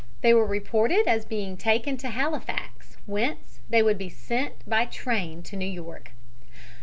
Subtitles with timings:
[0.21, 5.43] They were reported as being taken to Halifax, whence they would be sent by train
[5.43, 6.13] to New York.